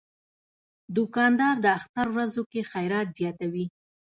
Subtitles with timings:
[0.95, 3.65] دوکاندار د اختر ورځو کې خیرات زیاتوي.